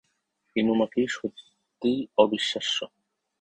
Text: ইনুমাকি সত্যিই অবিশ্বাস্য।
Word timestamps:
ইনুমাকি 0.55 1.01
সত্যিই 1.07 1.99
অবিশ্বাস্য। 2.17 2.77